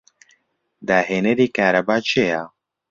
[0.87, 2.43] داهێنەری کارەبا کێیە؟